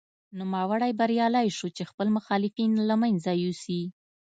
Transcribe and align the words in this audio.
نوموړی 0.39 0.91
بریالی 0.99 1.47
شو 1.57 1.67
چې 1.75 1.83
خپل 1.89 2.07
مخالفین 2.17 2.71
له 2.89 2.95
منځه 3.01 3.31
یوسي. 3.43 3.81